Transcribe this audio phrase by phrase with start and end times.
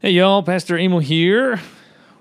[0.00, 1.60] Hey, y'all, Pastor Emil here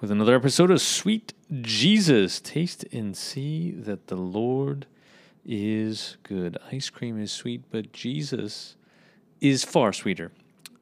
[0.02, 2.40] with another episode of Sweet Jesus.
[2.40, 4.88] Taste and see that the Lord
[5.46, 6.58] is good.
[6.72, 8.78] Ice cream is sweet, but Jesus
[9.42, 10.32] is far sweeter.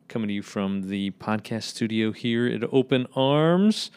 [0.07, 3.91] Coming to you from the podcast studio here at Open Arms.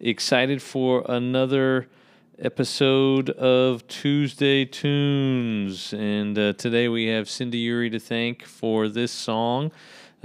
[0.00, 1.86] Excited for another
[2.38, 5.92] episode of Tuesday Tunes.
[5.92, 9.70] And uh, today we have Cindy Uri to thank for this song.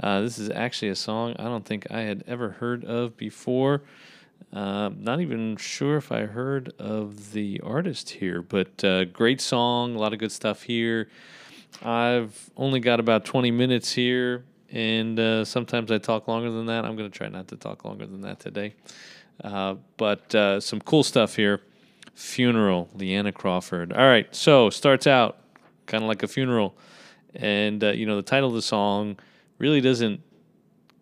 [0.00, 3.82] Uh, this is actually a song I don't think I had ever heard of before.
[4.52, 9.96] Uh, not even sure if I heard of the artist here, but uh, great song,
[9.96, 11.08] a lot of good stuff here.
[11.82, 16.84] I've only got about 20 minutes here, and uh, sometimes I talk longer than that.
[16.84, 18.74] I'm going to try not to talk longer than that today.
[19.42, 21.60] Uh, but uh, some cool stuff here.
[22.14, 23.92] Funeral, Leanna Crawford.
[23.92, 25.38] All right, so starts out
[25.86, 26.76] kind of like a funeral.
[27.34, 29.16] And, uh, you know, the title of the song
[29.58, 30.20] really doesn't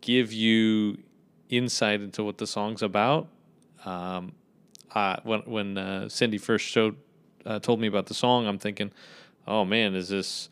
[0.00, 0.98] give you
[1.48, 3.28] insight into what the song's about.
[3.84, 4.32] Um,
[5.24, 6.96] when when uh, Cindy first showed
[7.46, 8.92] uh, told me about the song, I'm thinking,
[9.46, 10.48] oh man, is this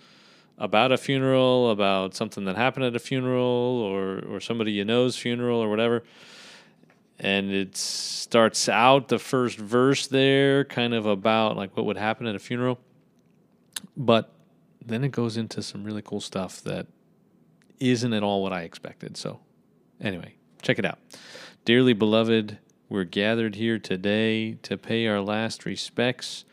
[0.59, 5.17] about a funeral, about something that happened at a funeral, or or somebody you know's
[5.17, 6.05] funeral, or whatever?
[7.19, 12.27] And it starts out the first verse there, kind of about like what would happen
[12.27, 12.79] at a funeral,
[13.97, 14.33] but
[14.85, 16.87] then it goes into some really cool stuff that
[17.81, 19.17] isn't at all what I expected.
[19.17, 19.41] So,
[20.01, 20.99] anyway, check it out.
[21.65, 26.45] Dearly beloved, we're gathered here today to pay our last respects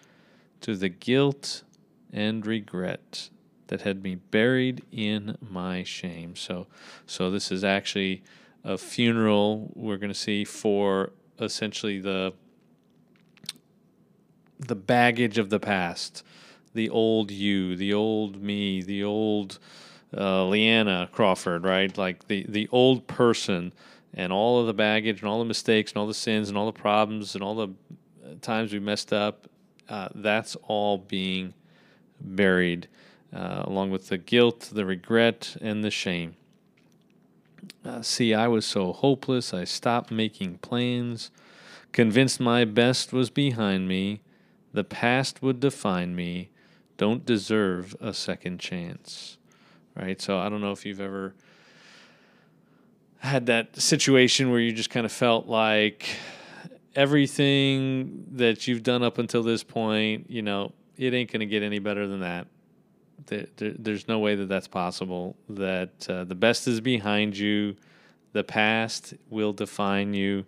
[0.61, 1.64] to the guilt
[2.11, 3.30] and regret
[3.67, 6.36] that had me buried in my shame.
[6.36, 6.67] So,
[7.05, 8.23] so this is actually
[8.64, 12.33] a funeral we're going to see for essentially the
[14.59, 16.23] the baggage of the past,
[16.73, 19.59] the old you, the old me, the old
[20.16, 21.96] uh, Leanna Crawford, right?
[21.98, 23.74] Like the the old person
[24.14, 26.66] and all of the baggage and all the mistakes and all the sins and all
[26.66, 27.68] the problems and all the
[28.26, 29.48] uh, times we messed up.
[29.90, 31.54] Uh, that's all being
[32.20, 32.88] buried,
[33.34, 36.36] uh, along with the guilt, the regret, and the shame.
[37.86, 41.32] Uh, see, I was so hopeless, I stopped making plans,
[41.94, 44.22] convinced my best was behind me,
[44.73, 46.50] the past would define me,
[46.98, 49.38] don't deserve a second chance
[49.98, 50.22] right?
[50.22, 51.34] So I don't know if you've ever
[53.20, 56.08] had that situation where you just kind of felt like
[56.96, 61.64] everything that you've done up until this point, you know, it ain't going to get
[61.64, 62.48] any better than that.
[63.26, 65.36] There, there, there's no way that that's possible.
[65.50, 67.76] That uh, the best is behind you,
[68.34, 70.46] the past will define you,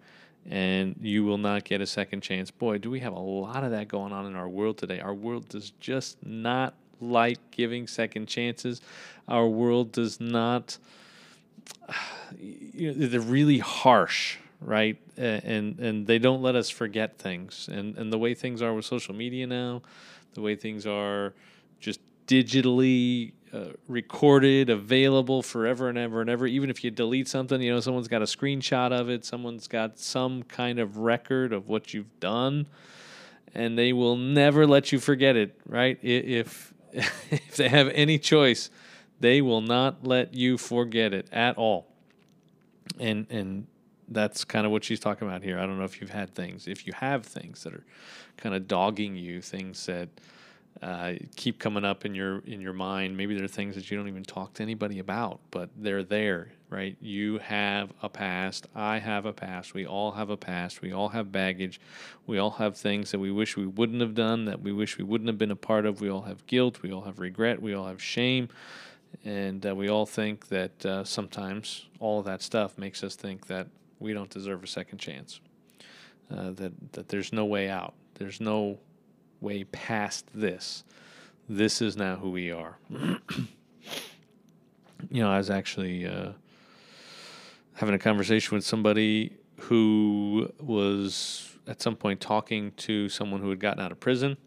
[0.50, 2.52] and you will not get a second chance.
[2.52, 5.00] Boy, do we have a lot of that going on in our world today.
[5.00, 8.82] Our world does just not like giving second chances.
[9.28, 10.78] Our world does not.
[12.38, 15.02] You know, they're really harsh, right?
[15.18, 17.68] And and they don't let us forget things.
[17.72, 19.82] And and the way things are with social media now,
[20.36, 21.34] the way things are,
[21.80, 26.46] just digitally uh, recorded, available forever and ever and ever.
[26.46, 29.98] Even if you delete something, you know, someone's got a screenshot of it, someone's got
[29.98, 32.68] some kind of record of what you've done,
[33.56, 35.98] and they will never let you forget it, right?
[36.04, 38.70] If if they have any choice,
[39.20, 41.88] they will not let you forget it at all.
[43.00, 43.68] And and
[44.08, 45.60] that's kind of what she's talking about here.
[45.60, 47.86] I don't know if you've had things, if you have things that are
[48.38, 50.10] kind of dogging you, things that
[50.82, 53.18] uh, keep coming up in your in your mind.
[53.18, 56.54] Maybe there are things that you don't even talk to anybody about, but they're there,
[56.70, 56.96] right?
[57.02, 58.68] You have a past.
[58.74, 59.74] I have a past.
[59.74, 60.82] We all have a past.
[60.82, 61.82] We all have baggage.
[62.26, 65.04] We all have things that we wish we wouldn't have done, that we wish we
[65.04, 66.00] wouldn't have been a part of.
[66.00, 66.82] We all have guilt.
[66.82, 67.62] We all have regret.
[67.62, 68.48] We all have shame,
[69.26, 73.48] and uh, we all think that uh, sometimes all of that stuff makes us think
[73.48, 73.68] that
[74.00, 75.42] we don't deserve a second chance.
[76.32, 77.96] Uh, that that there's no way out.
[78.14, 78.80] There's no
[79.42, 80.84] way past this.
[81.48, 82.78] This is now who we are.
[85.10, 86.32] you know, I was actually uh,
[87.74, 93.60] having a conversation with somebody who was at some point talking to someone who had
[93.60, 94.38] gotten out of prison.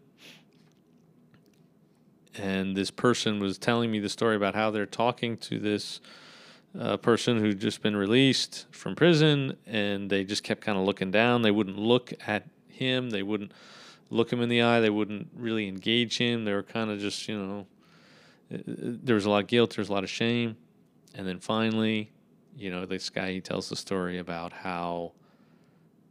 [2.35, 6.01] And this person was telling me the story about how they're talking to this
[6.77, 11.11] uh, person who'd just been released from prison, and they just kept kind of looking
[11.11, 11.43] down.
[11.43, 13.11] They wouldn't look at him.
[13.11, 13.51] They wouldn't
[14.13, 14.79] look him in the eye.
[14.79, 16.45] They wouldn't really engage him.
[16.45, 17.67] They were kind of just, you know,
[18.53, 20.55] uh, there was a lot of guilt, there was a lot of shame.
[21.15, 22.11] And then finally,
[22.55, 25.13] you know, this guy, he tells the story about how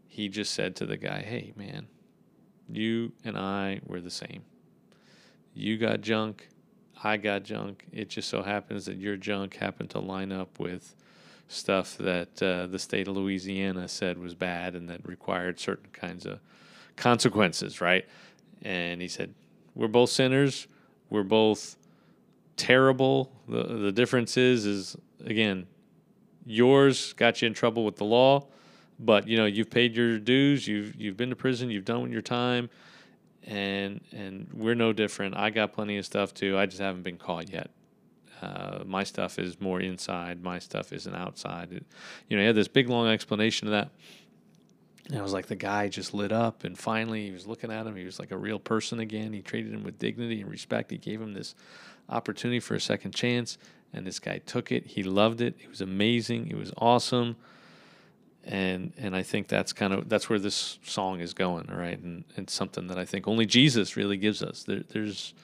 [0.09, 1.87] he just said to the guy, hey, man,
[2.69, 4.43] you and I were the same.
[5.55, 6.49] You got junk,
[7.03, 7.87] I got junk.
[7.93, 10.95] It just so happens that your junk happened to line up with
[11.49, 16.27] stuff that uh, the state of Louisiana said was bad and that required certain kinds
[16.27, 16.41] of
[16.97, 18.07] consequences, right?
[18.63, 19.35] And he said,
[19.75, 20.67] We're both sinners.
[21.11, 21.77] We're both
[22.57, 23.33] terrible.
[23.49, 25.67] The, the difference is, is again,
[26.47, 28.47] yours got you in trouble with the law,
[28.99, 30.67] but you know you've paid your dues.
[30.67, 31.71] You've you've been to prison.
[31.71, 32.71] You've done your time,
[33.45, 35.37] and and we're no different.
[35.37, 36.59] I got plenty of stuff too.
[36.59, 37.71] I just haven't been caught yet.
[38.41, 40.43] Uh, my stuff is more inside.
[40.43, 41.73] My stuff isn't outside.
[41.73, 41.85] It,
[42.29, 43.91] you know, he had this big long explanation of that.
[45.13, 47.87] And I was like, the guy just lit up, and finally he was looking at
[47.87, 47.95] him.
[47.95, 49.35] He was like a real person again.
[49.35, 50.91] He treated him with dignity and respect.
[50.91, 51.55] He gave him this
[52.09, 53.59] opportunity for a second chance,
[53.93, 54.87] and this guy took it.
[54.87, 55.55] He loved it.
[55.63, 56.47] It was amazing.
[56.47, 57.37] It was awesome.
[58.45, 62.01] And and I think that's kind of that's where this song is going, all right?
[62.01, 64.63] And it's something that I think only Jesus really gives us.
[64.63, 65.35] There, there's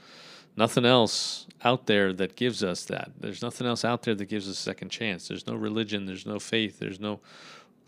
[0.57, 3.11] nothing else out there that gives us that.
[3.21, 5.29] There's nothing else out there that gives us a second chance.
[5.29, 7.21] There's no religion, there's no faith, there's no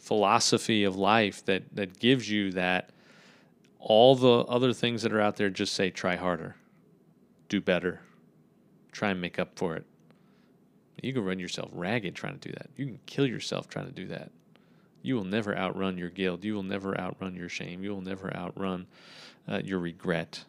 [0.00, 2.90] philosophy of life that that gives you that.
[3.78, 6.56] All the other things that are out there just say try harder,
[7.48, 8.00] do better,
[8.92, 9.86] try and make up for it.
[11.02, 12.68] You can run yourself ragged trying to do that.
[12.76, 14.30] You can kill yourself trying to do that.
[15.02, 16.44] You will never outrun your guilt.
[16.44, 17.82] You will never outrun your shame.
[17.82, 18.86] You will never outrun
[19.48, 20.44] uh, your regret,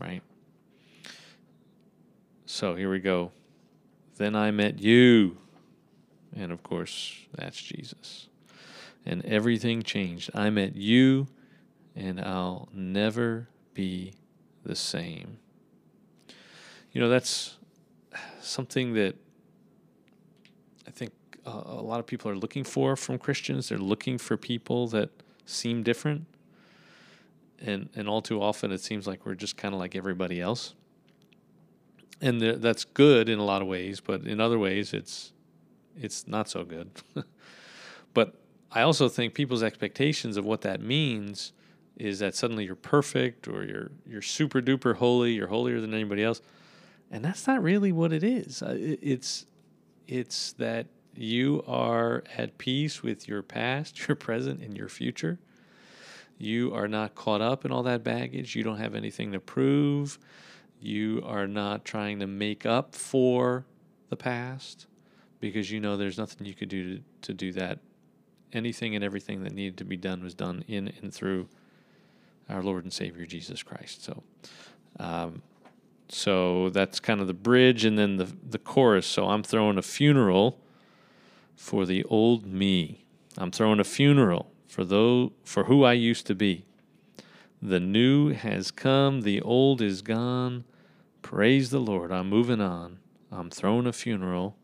[0.00, 0.22] right?
[2.46, 3.30] So here we go.
[4.16, 5.36] Then I met you.
[6.34, 8.28] And of course, that's Jesus.
[9.04, 10.30] And everything changed.
[10.34, 11.26] I met you,
[11.96, 14.14] and I'll never be
[14.64, 15.38] the same.
[16.92, 17.56] You know, that's
[18.40, 19.16] something that
[20.86, 21.12] I think
[21.44, 23.68] a lot of people are looking for from Christians.
[23.68, 25.10] They're looking for people that
[25.44, 26.26] seem different.
[27.60, 30.74] And, and all too often, it seems like we're just kind of like everybody else.
[32.20, 35.32] And that's good in a lot of ways, but in other ways, it's
[36.00, 36.90] it's not so good.
[38.14, 38.41] but
[38.74, 41.52] I also think people's expectations of what that means
[41.96, 46.24] is that suddenly you're perfect or you're you're super duper holy, you're holier than anybody
[46.24, 46.40] else
[47.12, 48.62] and that's not really what it is.
[48.62, 49.46] Uh, it's
[50.08, 55.38] it's that you are at peace with your past, your present, and your future.
[56.38, 58.56] You are not caught up in all that baggage.
[58.56, 60.18] You don't have anything to prove.
[60.80, 63.66] You are not trying to make up for
[64.08, 64.86] the past
[65.38, 67.78] because you know there's nothing you could do to, to do that.
[68.52, 71.48] Anything and everything that needed to be done was done in and through
[72.48, 74.04] our Lord and Savior Jesus Christ.
[74.04, 74.22] So,
[74.98, 75.42] um,
[76.08, 79.06] so that's kind of the bridge and then the, the chorus.
[79.06, 80.58] So I'm throwing a funeral
[81.56, 83.04] for the old me.
[83.38, 86.64] I'm throwing a funeral for though for who I used to be.
[87.60, 90.64] The new has come, the old is gone.
[91.22, 92.10] Praise the Lord.
[92.10, 92.98] I'm moving on.
[93.30, 94.56] I'm throwing a funeral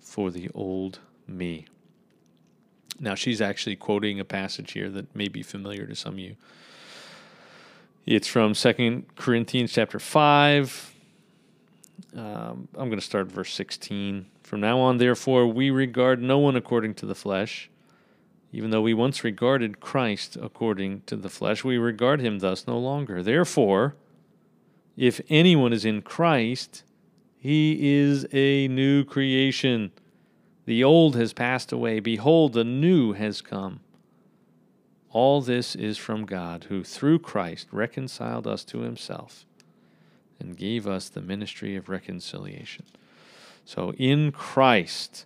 [0.00, 1.66] for the old me.
[2.98, 6.36] Now, she's actually quoting a passage here that may be familiar to some of you.
[8.06, 10.94] It's from Second Corinthians chapter 5.
[12.16, 14.26] Um, I'm going to start verse 16.
[14.42, 17.68] From now on, therefore, we regard no one according to the flesh.
[18.52, 22.78] Even though we once regarded Christ according to the flesh, we regard him thus no
[22.78, 23.22] longer.
[23.22, 23.96] Therefore,
[24.96, 26.84] if anyone is in Christ,
[27.38, 29.92] he is a new creation.
[30.66, 32.00] The old has passed away.
[32.00, 33.80] Behold, the new has come.
[35.10, 39.46] All this is from God, who through Christ reconciled us to himself
[40.38, 42.84] and gave us the ministry of reconciliation.
[43.64, 45.24] So in Christ,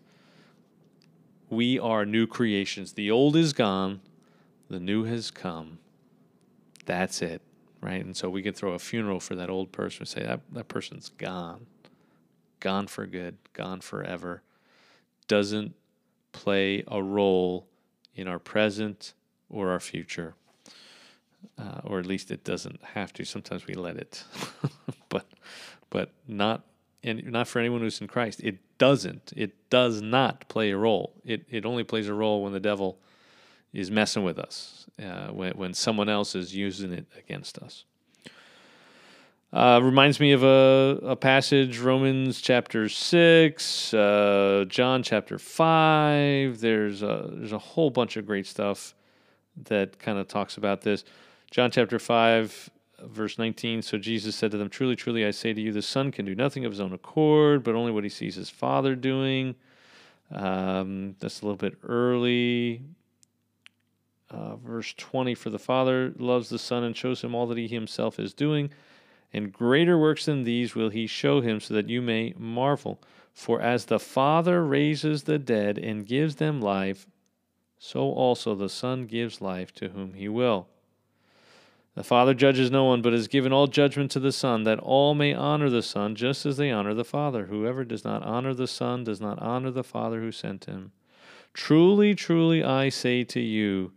[1.48, 2.92] we are new creations.
[2.92, 4.00] The old is gone,
[4.68, 5.78] the new has come.
[6.86, 7.42] That's it,
[7.80, 8.04] right?
[8.04, 10.68] And so we can throw a funeral for that old person and say that, that
[10.68, 11.66] person's gone,
[12.60, 14.42] gone for good, gone forever,
[15.30, 15.72] doesn't
[16.32, 17.68] play a role
[18.16, 19.14] in our present
[19.48, 20.34] or our future.
[21.56, 23.24] Uh, or at least it doesn't have to.
[23.24, 24.24] Sometimes we let it,
[25.08, 25.26] but
[25.88, 26.64] but not
[27.04, 28.40] and not for anyone who's in Christ.
[28.42, 29.32] It doesn't.
[29.36, 31.14] It does not play a role.
[31.24, 32.98] It it only plays a role when the devil
[33.72, 37.84] is messing with us, uh, when when someone else is using it against us.
[39.52, 46.60] Uh, reminds me of a, a passage, Romans chapter six, uh, John chapter five.
[46.60, 48.94] There's a, there's a whole bunch of great stuff
[49.64, 51.04] that kind of talks about this.
[51.50, 52.70] John chapter 5,
[53.06, 53.82] verse 19.
[53.82, 56.34] So Jesus said to them, Truly, truly, I say to you, the Son can do
[56.34, 59.56] nothing of his own accord, but only what he sees his Father doing.
[60.32, 62.82] Um, that's a little bit early.
[64.30, 67.66] Uh, verse 20 For the Father loves the Son and shows him all that he
[67.66, 68.70] himself is doing,
[69.32, 73.00] and greater works than these will he show him, so that you may marvel.
[73.32, 77.06] For as the Father raises the dead and gives them life,
[77.78, 80.68] so also the Son gives life to whom he will.
[81.94, 85.14] The Father judges no one, but has given all judgment to the Son, that all
[85.14, 87.46] may honor the Son just as they honor the Father.
[87.46, 90.92] Whoever does not honor the Son does not honor the Father who sent him.
[91.52, 93.92] Truly, truly, I say to you,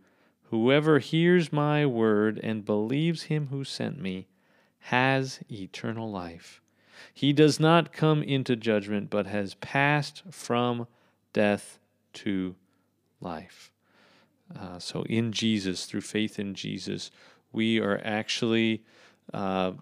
[0.50, 4.26] whoever hears my word and believes him who sent me
[4.88, 6.60] has eternal life.
[7.12, 10.86] He does not come into judgment, but has passed from
[11.32, 11.78] death
[12.12, 12.54] to
[13.18, 13.70] life.
[14.54, 17.10] Uh, so, in Jesus, through faith in Jesus,
[17.50, 18.84] we are actually
[19.32, 19.72] uh,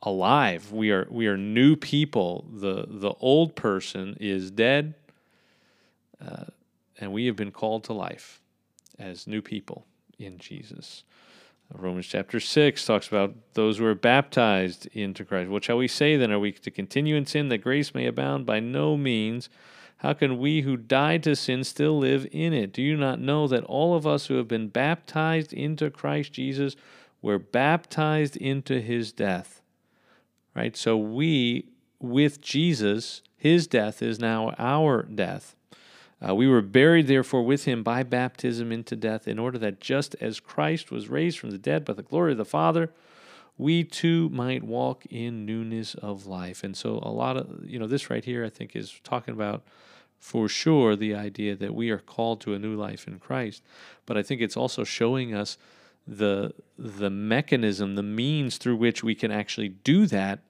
[0.00, 0.70] alive.
[0.70, 2.46] We are we are new people.
[2.52, 4.94] the The old person is dead,
[6.24, 6.44] uh,
[7.00, 8.40] and we have been called to life
[8.96, 9.86] as new people
[10.20, 11.02] in Jesus.
[11.72, 15.50] Uh, Romans chapter 6 talks about those who are baptized into Christ.
[15.50, 16.32] What shall we say then?
[16.32, 18.46] Are we to continue in sin that grace may abound?
[18.46, 19.48] By no means.
[19.98, 22.72] How can we who died to sin still live in it?
[22.72, 26.76] Do you not know that all of us who have been baptized into Christ Jesus
[27.22, 29.62] were baptized into his death?
[30.54, 30.76] Right?
[30.76, 31.68] So we,
[32.00, 35.56] with Jesus, his death is now our death.
[36.26, 40.14] Uh, we were buried, therefore, with him by baptism into death, in order that just
[40.20, 42.90] as Christ was raised from the dead by the glory of the Father,
[43.58, 46.64] we too might walk in newness of life.
[46.64, 49.64] And so, a lot of, you know, this right here, I think, is talking about
[50.18, 53.62] for sure the idea that we are called to a new life in Christ.
[54.06, 55.58] But I think it's also showing us
[56.06, 60.40] the the mechanism, the means through which we can actually do that,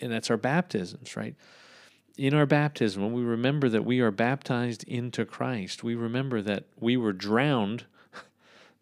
[0.00, 1.36] and that's our baptisms, right?
[2.16, 6.64] In our baptism, when we remember that we are baptized into Christ, we remember that
[6.78, 7.84] we were drowned.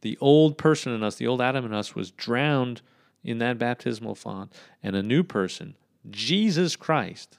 [0.03, 2.83] The old person in us, the old Adam in us, was drowned
[3.23, 5.77] in that baptismal font, and a new person,
[6.11, 7.39] Jesus Christ,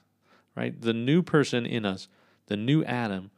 [0.56, 0.80] right?
[0.80, 2.08] The new person in us,
[2.48, 3.32] the new Adam,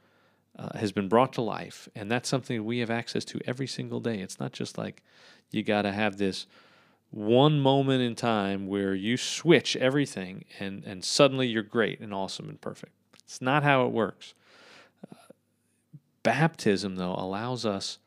[0.58, 4.00] uh, has been brought to life, and that's something we have access to every single
[4.00, 4.20] day.
[4.20, 5.02] It's not just like
[5.50, 6.46] you got to have this
[7.12, 12.50] one moment in time where you switch everything and, and suddenly you're great and awesome
[12.50, 12.94] and perfect.
[13.24, 14.34] It's not how it works.
[16.24, 18.00] Baptism, though, allows us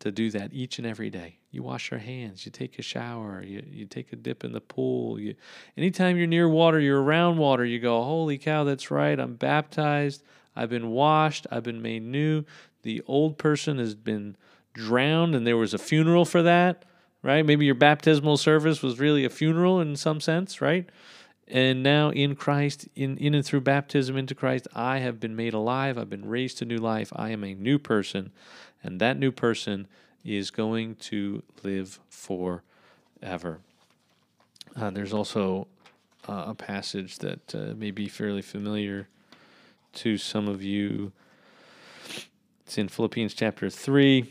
[0.00, 1.38] to do that each and every day.
[1.50, 4.60] You wash your hands, you take a shower, you, you take a dip in the
[4.60, 5.20] pool.
[5.20, 5.34] You,
[5.76, 10.22] anytime you're near water, you're around water, you go, Holy cow, that's right, I'm baptized,
[10.56, 12.44] I've been washed, I've been made new.
[12.82, 14.36] The old person has been
[14.72, 16.84] drowned, and there was a funeral for that
[17.24, 17.44] right?
[17.44, 20.88] Maybe your baptismal service was really a funeral in some sense, right?
[21.48, 25.54] And now in Christ, in, in and through baptism into Christ, I have been made
[25.54, 25.96] alive.
[25.96, 27.12] I've been raised to new life.
[27.16, 28.30] I am a new person.
[28.82, 29.88] And that new person
[30.22, 33.60] is going to live forever.
[34.76, 35.66] Uh, there's also
[36.28, 39.08] uh, a passage that uh, may be fairly familiar
[39.94, 41.12] to some of you.
[42.66, 44.30] It's in Philippians chapter 3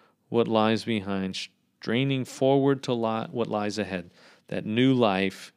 [0.31, 1.35] what lies behind,
[1.81, 4.09] straining forward to li- what lies ahead.
[4.47, 5.51] That new life,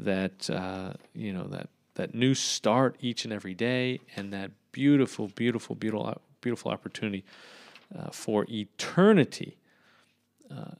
[0.00, 5.28] that uh, you know, that that new start each and every day, and that beautiful,
[5.28, 7.24] beautiful, beautiful, beautiful opportunity
[7.96, 9.56] uh, for eternity.
[10.50, 10.72] Uh,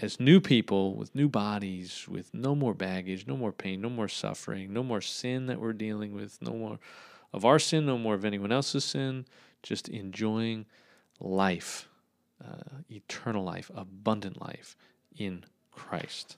[0.00, 4.08] as new people with new bodies, with no more baggage, no more pain, no more
[4.08, 6.78] suffering, no more sin that we're dealing with, no more
[7.32, 9.26] of our sin, no more of anyone else's sin,
[9.62, 10.64] just enjoying
[11.20, 11.87] life
[12.44, 14.76] uh, eternal life, abundant life
[15.16, 16.36] in Christ.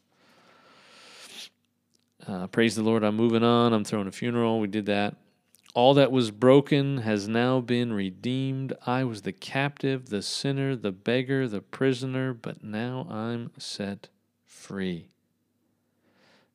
[2.26, 3.02] Uh, praise the Lord.
[3.02, 3.72] I'm moving on.
[3.72, 4.60] I'm throwing a funeral.
[4.60, 5.16] We did that.
[5.72, 8.72] All that was broken has now been redeemed.
[8.86, 14.08] I was the captive, the sinner, the beggar, the prisoner, but now I'm set
[14.44, 15.06] free.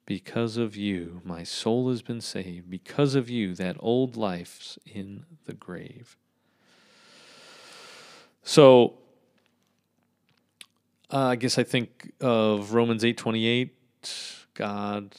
[0.05, 2.69] Because of you, my soul has been saved.
[2.69, 6.17] Because of you, that old life's in the grave.
[8.43, 8.99] So,
[11.11, 13.69] uh, I guess I think of Romans 8:28.
[14.53, 15.15] God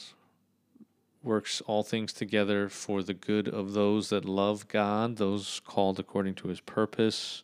[1.23, 6.35] works all things together for the good of those that love God, those called according
[6.35, 7.43] to His purpose.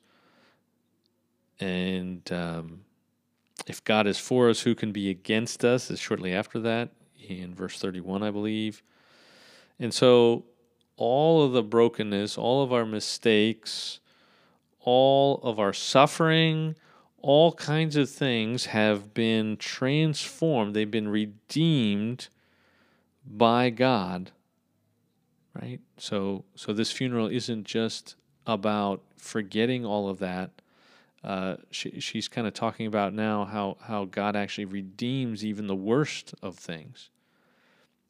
[1.60, 2.82] And um,
[3.68, 5.92] if God is for us, who can be against us?
[5.92, 6.90] Is shortly after that
[7.28, 8.84] in verse 31, I believe.
[9.80, 10.46] And so
[10.98, 14.00] all of the brokenness, all of our mistakes,
[14.80, 16.76] all of our suffering,
[17.24, 20.76] all kinds of things have been transformed.
[20.76, 22.28] They've been redeemed
[23.26, 24.32] by God.
[25.60, 25.80] Right?
[25.98, 28.16] So so this funeral isn't just
[28.46, 30.52] about forgetting all of that.
[31.24, 35.76] Uh, she, she's kind of talking about now how, how God actually redeems even the
[35.76, 37.10] worst of things.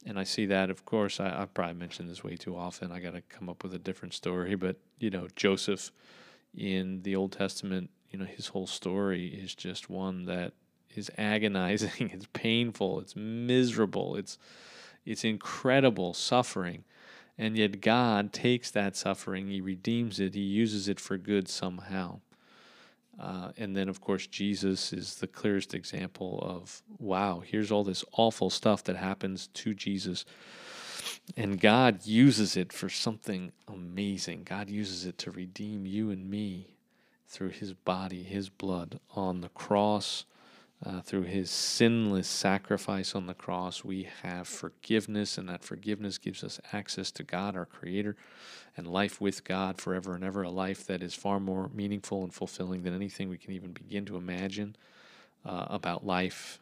[0.05, 2.91] And I see that, of course, I, I probably mentioned this way too often.
[2.91, 4.55] I got to come up with a different story.
[4.55, 5.91] But, you know, Joseph
[6.58, 10.53] in the Old Testament, you know, his whole story is just one that
[10.96, 12.12] is agonizing.
[12.13, 13.00] It's painful.
[13.00, 14.15] It's miserable.
[14.15, 14.38] It's,
[15.03, 16.84] it's incredible suffering.
[17.39, 22.20] And yet God takes that suffering, He redeems it, He uses it for good somehow.
[23.20, 28.05] Uh, and then, of course, Jesus is the clearest example of wow, here's all this
[28.13, 30.25] awful stuff that happens to Jesus.
[31.36, 34.43] And God uses it for something amazing.
[34.43, 36.73] God uses it to redeem you and me
[37.34, 40.25] through his body, his blood on the cross
[40.86, 46.44] uh, through his sinless sacrifice on the cross, we have forgiveness, and that forgiveness gives
[46.44, 48.18] us access to God, our Creator,
[48.75, 52.34] and life with God forever and ever, a life that is far more meaningful and
[52.34, 54.75] fulfilling than anything we can even begin to imagine
[55.46, 56.60] uh, about life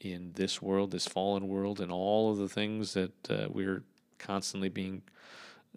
[0.00, 3.82] in this world, this fallen world, and all of the things that uh, we're
[4.18, 5.00] constantly being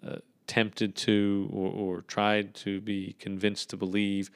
[0.06, 0.16] uh,
[0.48, 4.30] tempted to or, or tried to be convinced to believe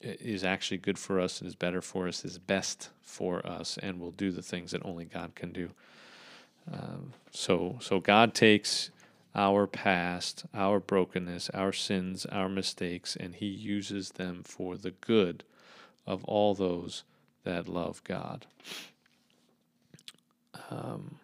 [0.00, 4.00] is actually good for us and is better for us, is best for us, and
[4.00, 5.70] will do the things that only God can do.
[6.70, 8.90] Um, so, so God takes
[9.34, 15.44] our past, our brokenness, our sins, our mistakes, and He uses them for the good
[16.06, 17.04] of all those
[17.44, 18.46] that love God.
[20.70, 21.16] Um,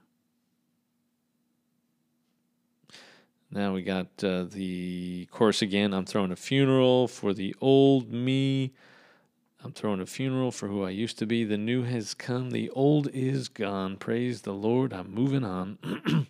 [3.52, 5.92] Now we got uh, the chorus again.
[5.92, 8.72] I'm throwing a funeral for the old me.
[9.64, 11.42] I'm throwing a funeral for who I used to be.
[11.42, 12.50] The new has come.
[12.50, 13.96] The old is gone.
[13.96, 14.92] Praise the Lord.
[14.92, 15.78] I'm moving on.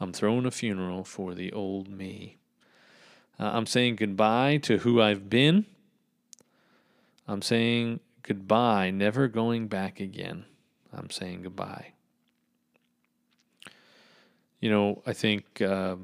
[0.00, 2.36] I'm throwing a funeral for the old me.
[3.40, 5.64] Uh, I'm saying goodbye to who I've been.
[7.26, 10.44] I'm saying goodbye, never going back again.
[10.92, 11.92] I'm saying goodbye.
[14.60, 15.62] You know, I think.
[15.62, 15.96] Uh,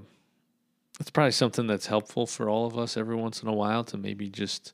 [1.00, 3.96] it's probably something that's helpful for all of us every once in a while to
[3.96, 4.72] maybe just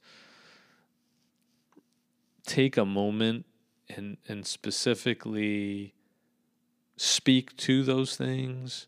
[2.46, 3.46] take a moment
[3.88, 5.94] and and specifically
[6.96, 8.86] speak to those things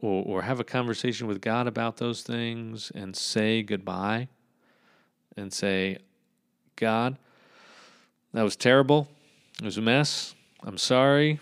[0.00, 4.28] or or have a conversation with God about those things and say goodbye
[5.36, 5.98] and say
[6.76, 7.18] God
[8.32, 9.08] that was terrible.
[9.58, 10.34] It was a mess.
[10.62, 11.38] I'm sorry.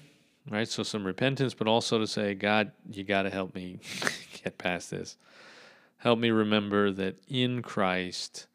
[0.51, 0.67] Right?
[0.67, 3.79] So some repentance but also to say God you got to help me
[4.43, 5.17] get past this.
[5.99, 8.47] Help me remember that in Christ,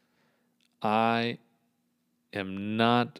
[0.81, 1.37] I
[2.33, 3.19] am not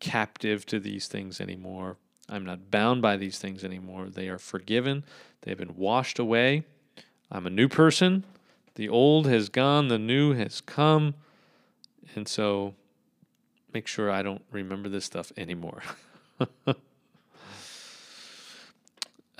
[0.00, 1.96] captive to these things anymore.
[2.28, 4.08] I'm not bound by these things anymore.
[4.08, 5.04] They are forgiven,
[5.42, 6.64] they've been washed away.
[7.30, 8.24] I'm a new person.
[8.74, 11.14] The old has gone, the new has come.
[12.14, 12.74] And so
[13.72, 15.82] make sure I don't remember this stuff anymore.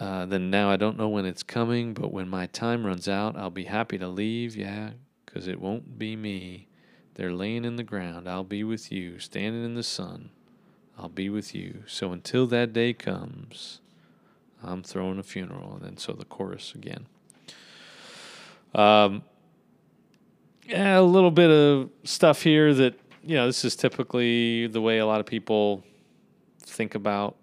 [0.00, 3.36] Uh, then now I don't know when it's coming, but when my time runs out,
[3.36, 4.92] I'll be happy to leave, yeah,
[5.26, 6.68] because it won't be me.
[7.14, 8.26] They're laying in the ground.
[8.26, 10.30] I'll be with you, standing in the sun.
[10.98, 11.84] I'll be with you.
[11.86, 13.80] So until that day comes,
[14.62, 15.74] I'm throwing a funeral.
[15.74, 17.06] And then so the chorus again.
[18.74, 19.22] Um,
[20.66, 24.98] yeah, a little bit of stuff here that, you know, this is typically the way
[24.98, 25.84] a lot of people
[26.60, 27.36] think about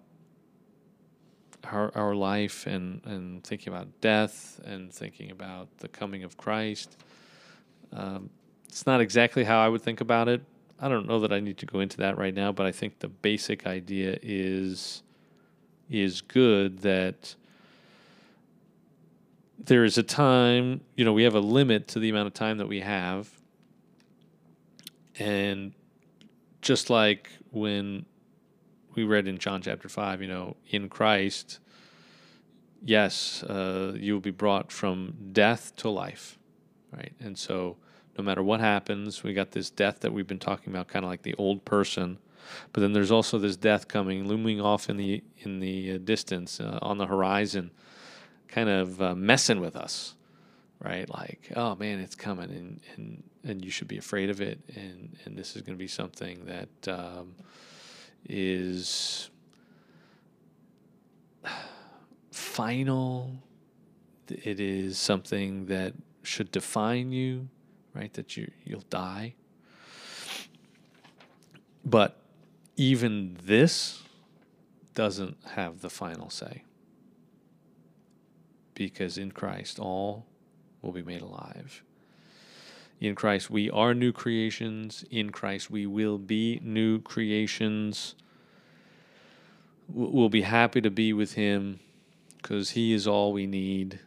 [1.70, 6.96] our, our life and, and thinking about death and thinking about the coming of Christ.
[7.92, 8.30] Um,
[8.68, 10.42] it's not exactly how I would think about it.
[10.80, 13.00] I don't know that I need to go into that right now, but I think
[13.00, 15.02] the basic idea is
[15.90, 17.34] is good that
[19.58, 22.58] there is a time, you know, we have a limit to the amount of time
[22.58, 23.30] that we have.
[25.18, 25.72] And
[26.60, 28.04] just like when
[28.94, 31.60] we read in John chapter 5, you know, in Christ,
[32.82, 36.38] yes, uh, you will be brought from death to life,
[36.92, 37.12] right?
[37.20, 37.76] And so
[38.16, 41.10] no matter what happens, we got this death that we've been talking about, kind of
[41.10, 42.18] like the old person.
[42.72, 46.60] But then there's also this death coming, looming off in the in the uh, distance,
[46.60, 47.70] uh, on the horizon,
[48.48, 50.14] kind of uh, messing with us,
[50.80, 51.08] right?
[51.08, 55.16] Like, oh man, it's coming, and and and you should be afraid of it, and
[55.24, 57.34] and this is going to be something that um,
[58.24, 59.30] is
[62.30, 63.34] final,
[64.28, 67.48] it is something that should define you,
[67.94, 68.12] right?
[68.14, 69.34] That you you'll die.
[71.84, 72.20] But
[72.76, 74.02] even this
[74.94, 76.64] doesn't have the final say.
[78.74, 80.26] Because in Christ all
[80.82, 81.82] will be made alive.
[83.00, 85.04] In Christ we are new creations.
[85.10, 88.14] In Christ we will be new creations.
[89.88, 91.80] We'll be happy to be with him
[92.36, 94.00] because he is all we need.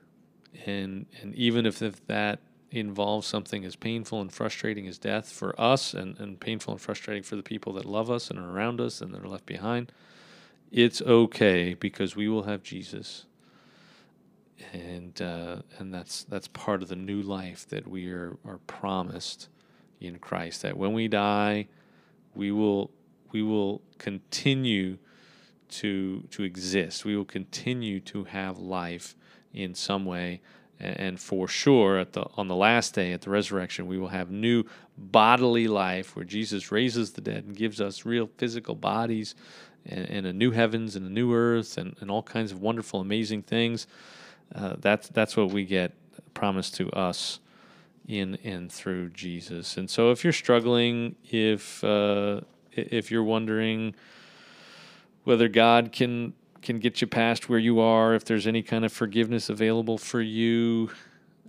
[0.65, 2.39] And and even if, if that
[2.71, 7.23] involves something as painful and frustrating as death for us and, and painful and frustrating
[7.23, 9.91] for the people that love us and are around us and that are left behind,
[10.71, 13.25] it's okay because we will have Jesus.
[14.73, 19.49] And uh, and that's that's part of the new life that we are, are promised
[19.99, 20.61] in Christ.
[20.61, 21.67] That when we die,
[22.35, 22.91] we will
[23.31, 24.97] we will continue
[25.69, 27.05] to to exist.
[27.05, 29.15] We will continue to have life
[29.53, 30.41] in some way,
[30.79, 34.31] and for sure at the on the last day at the resurrection we will have
[34.31, 34.63] new
[34.97, 39.35] bodily life where Jesus raises the dead and gives us real physical bodies
[39.85, 42.99] and, and a new heavens and a new earth and, and all kinds of wonderful
[42.99, 43.87] amazing things.
[44.53, 45.93] Uh, that's that's what we get
[46.33, 47.39] promised to us
[48.07, 49.77] in and through Jesus.
[49.77, 53.95] And so if you're struggling, if uh, if you're wondering
[55.23, 58.93] whether God can can get you past where you are, if there's any kind of
[58.93, 60.91] forgiveness available for you,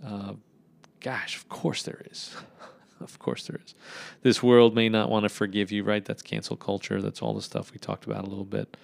[0.05, 0.33] uh,
[1.01, 2.35] gosh, of course there is.
[3.01, 3.75] of course there is.
[4.23, 6.05] This world may not want to forgive you, right?
[6.05, 7.03] That's cancel culture.
[7.03, 8.77] That's all the stuff we talked about a little bit.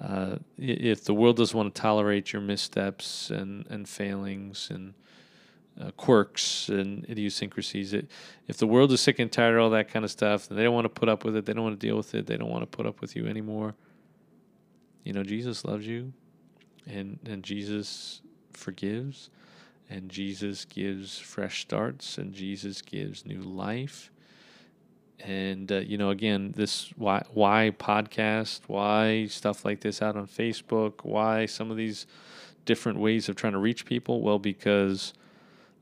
[0.00, 4.94] Uh, if the world doesn't want to tolerate your missteps and, and failings and
[5.80, 8.10] uh, quirks and idiosyncrasies, it,
[8.48, 10.64] if the world is sick and tired of all that kind of stuff, then they
[10.64, 11.44] don't want to put up with it.
[11.44, 12.26] They don't want to deal with it.
[12.26, 13.74] They don't want to put up with you anymore.
[15.04, 16.12] You know, Jesus loves you,
[16.86, 19.30] and and Jesus forgives,
[19.90, 24.11] and Jesus gives fresh starts, and Jesus gives new life.
[25.24, 30.26] And uh, you know, again, this why why podcast, why stuff like this out on
[30.26, 32.06] Facebook, why some of these
[32.64, 34.20] different ways of trying to reach people?
[34.20, 35.14] Well, because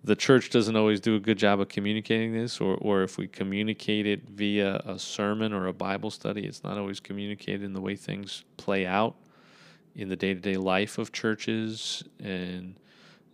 [0.02, 3.28] the church doesn't always do a good job of communicating this, or, or if we
[3.28, 7.80] communicate it via a sermon or a Bible study, it's not always communicated in the
[7.80, 9.14] way things play out
[9.94, 12.74] in the day to day life of churches, and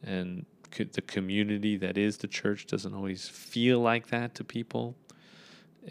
[0.03, 4.95] and the community that is the church doesn't always feel like that to people.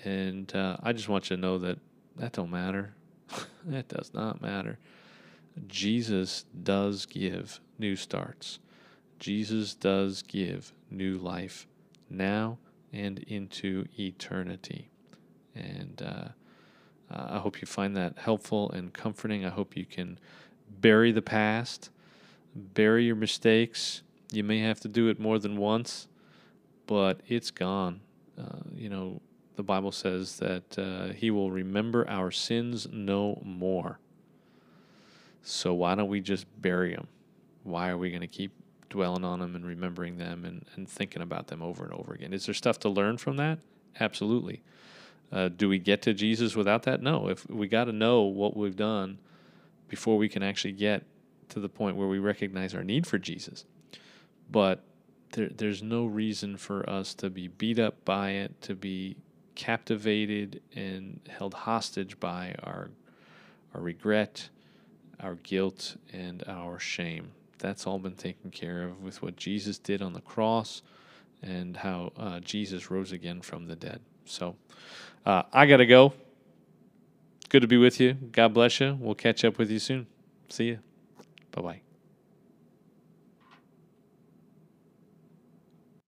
[0.03, 1.79] And uh, I just want you to know that
[2.17, 2.93] that don't matter.
[3.65, 4.77] that does not matter.
[5.67, 8.60] Jesus does give new starts.
[9.19, 11.67] Jesus does give new life
[12.10, 12.58] now
[12.91, 14.89] and into eternity.
[15.55, 16.27] And uh,
[17.10, 19.45] I hope you find that helpful and comforting.
[19.45, 20.19] I hope you can
[20.81, 21.89] bury the past,
[22.55, 24.01] bury your mistakes.
[24.31, 26.08] You may have to do it more than once,
[26.88, 28.01] but it's gone.
[28.38, 29.21] Uh, you know,
[29.56, 34.00] the Bible says that uh, He will remember our sins no more.
[35.44, 37.08] So why don't we just bury them?
[37.63, 38.52] Why are we going to keep
[38.96, 42.34] dwelling on them and remembering them and, and thinking about them over and over again.
[42.34, 43.60] Is there stuff to learn from that?
[44.00, 44.62] Absolutely.
[45.32, 47.02] Uh, do we get to Jesus without that?
[47.02, 47.28] No.
[47.28, 49.20] If we got to know what we've done
[49.89, 51.04] before we can actually get
[51.50, 53.65] to the point where we recognize our need for Jesus.
[54.50, 54.84] But
[55.32, 59.18] there, there's no reason for us to be beat up by it, to be
[59.56, 62.89] captivated and held hostage by our
[63.74, 64.50] our regret,
[65.20, 67.32] our guilt, and our shame
[67.65, 70.82] that's all been taken care of with what Jesus did on the cross
[71.41, 74.02] and how uh, Jesus rose again from the dead.
[74.26, 74.56] So
[75.26, 76.13] uh, I got to go.
[77.50, 78.13] Good to be with you.
[78.13, 78.98] God bless you.
[79.00, 80.08] We'll catch up with you soon.
[80.50, 80.80] See you.
[81.52, 81.85] Bye bye.